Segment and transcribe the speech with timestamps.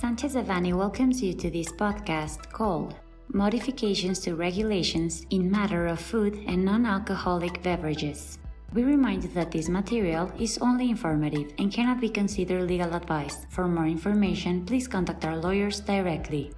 [0.00, 2.94] Sanchez Devanny welcomes you to this podcast called
[3.34, 8.38] Modifications to Regulations in Matter of Food and Non Alcoholic Beverages.
[8.72, 13.44] We remind you that this material is only informative and cannot be considered legal advice.
[13.50, 16.50] For more information, please contact our lawyers directly.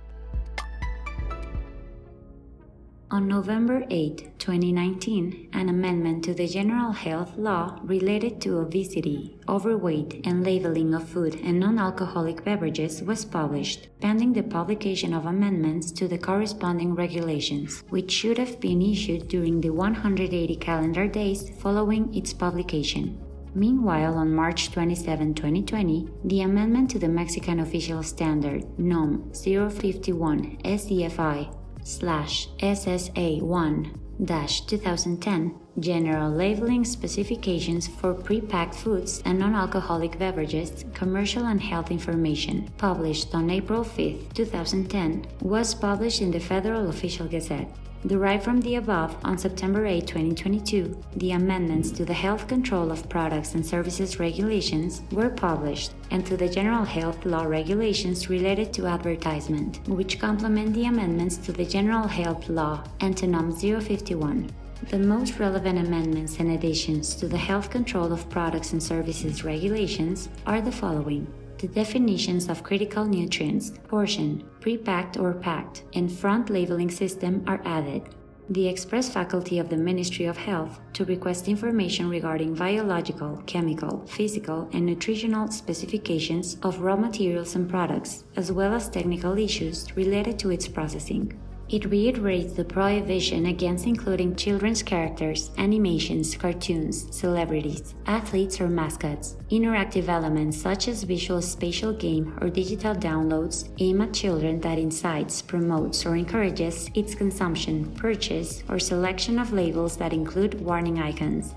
[3.12, 10.22] On November 8, 2019, an amendment to the General Health Law related to obesity, overweight,
[10.24, 15.92] and labeling of food and non alcoholic beverages was published, pending the publication of amendments
[15.92, 22.14] to the corresponding regulations, which should have been issued during the 180 calendar days following
[22.14, 23.20] its publication.
[23.54, 31.61] Meanwhile, on March 27, 2020, the amendment to the Mexican Official Standard NOM 051 SCFI
[31.84, 41.60] slash SSA 1 2010 General Labeling Specifications for Pre-Packed Foods and Non-Alcoholic Beverages Commercial and
[41.60, 47.68] Health Information, published on April 5, 2010, was published in the Federal Official Gazette.
[48.04, 53.08] Derived from the above, on September 8, 2022, the amendments to the Health Control of
[53.08, 58.86] Products and Services Regulations were published, and to the General Health Law Regulations related to
[58.86, 64.50] advertisement, which complement the amendments to the General Health Law and to NOM 051.
[64.90, 70.28] The most relevant amendments and additions to the Health Control of Products and Services Regulations
[70.44, 71.32] are the following
[71.62, 78.02] the definitions of critical nutrients, portion, pre-packed or packed, and front labeling system are added.
[78.50, 84.68] The express faculty of the Ministry of Health to request information regarding biological, chemical, physical,
[84.72, 90.50] and nutritional specifications of raw materials and products, as well as technical issues related to
[90.50, 91.38] its processing.
[91.72, 100.08] It reiterates the prohibition against including children's characters, animations, cartoons, celebrities, athletes, or mascots, interactive
[100.08, 106.04] elements such as visual spatial game or digital downloads aimed at children that incites, promotes,
[106.04, 111.54] or encourages its consumption, purchase, or selection of labels that include warning icons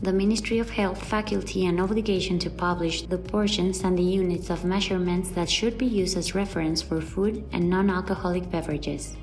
[0.00, 4.64] the Ministry of Health faculty an obligation to publish the portions and the units of
[4.64, 9.16] measurements that should be used as reference for food and non alcoholic beverages.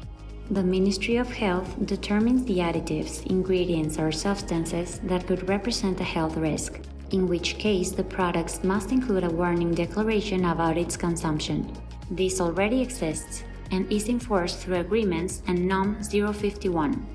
[0.52, 6.38] The Ministry of Health determines the additives, ingredients, or substances that could represent a health
[6.38, 11.74] risk, in which case the products must include a warning declaration about its consumption.
[12.12, 17.08] This already exists and is enforced through agreements and NOM 051.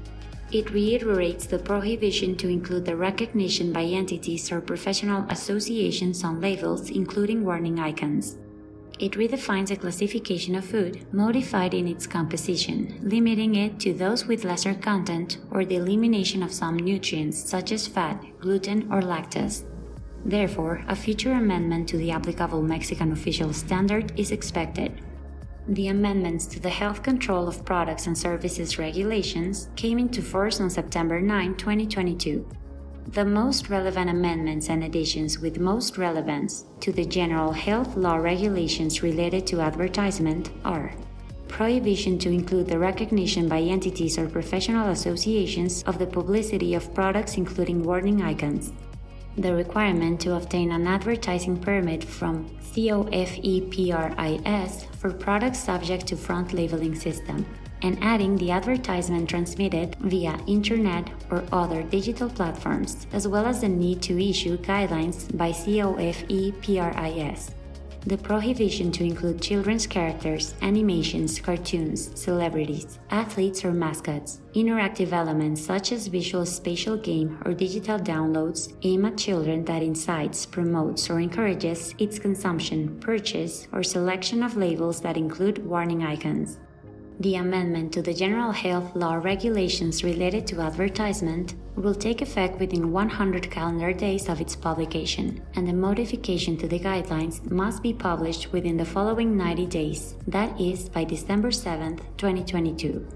[0.51, 6.91] It reiterates the prohibition to include the recognition by entities or professional associations on labels,
[6.91, 8.39] including warning icons.
[9.01, 14.45] It redefines a classification of food, modified in its composition, limiting it to those with
[14.45, 19.65] lesser content or the elimination of some nutrients such as fat, gluten, or lactose.
[20.27, 25.01] Therefore, a future amendment to the applicable Mexican official standard is expected.
[25.67, 30.69] The amendments to the Health Control of Products and Services regulations came into force on
[30.69, 32.47] September 9, 2022.
[33.09, 39.03] The most relevant amendments and additions with most relevance to the general health law regulations
[39.03, 40.93] related to advertisement are
[41.49, 47.37] prohibition to include the recognition by entities or professional associations of the publicity of products
[47.37, 48.73] including warning icons,
[49.37, 56.95] the requirement to obtain an advertising permit from COFEPRIS for products subject to front labeling
[56.95, 57.45] system,
[57.83, 63.69] and adding the advertisement transmitted via internet or other digital platforms, as well as the
[63.69, 67.51] need to issue guidelines by COFEPRIS.
[68.07, 75.93] The prohibition to include children's characters, animations, cartoons, celebrities, athletes, or mascots, interactive elements such
[75.93, 81.95] as visual spatial game or digital downloads aimed at children that incites, promotes, or encourages
[81.99, 86.57] its consumption, purchase, or selection of labels that include warning icons.
[87.21, 92.93] The amendment to the General Health Law regulations related to advertisement will take effect within
[92.93, 98.55] 100 calendar days of its publication, and the modification to the guidelines must be published
[98.55, 103.07] within the following 90 days, that is, by December 7, 2022.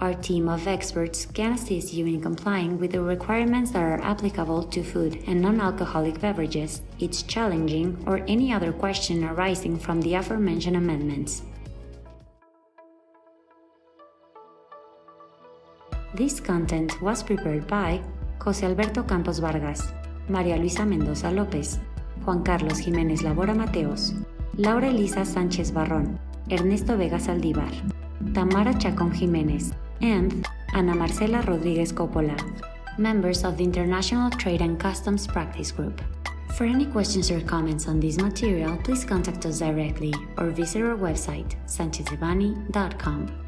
[0.00, 4.64] Our team of experts can assist you in complying with the requirements that are applicable
[4.64, 10.14] to food and non alcoholic beverages, its challenging, or any other question arising from the
[10.14, 11.42] aforementioned amendments.
[16.14, 18.00] This content was prepared by
[18.38, 19.92] José Alberto Campos Vargas,
[20.28, 21.78] María Luisa Mendoza López,
[22.24, 24.14] Juan Carlos Jiménez Labora Mateos,
[24.56, 26.18] Laura Elisa Sánchez Barrón,
[26.50, 27.72] Ernesto Vega Saldívar,
[28.32, 32.36] Tamara Chacón Jiménez, and Ana Marcela Rodríguez Coppola,
[32.96, 36.00] members of the International Trade and Customs Practice Group.
[36.56, 40.96] For any questions or comments on this material, please contact us directly or visit our
[40.96, 43.47] website, sanchezdevanny.com.